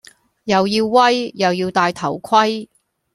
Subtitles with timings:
[0.45, 2.67] 又要威，又要帶頭盔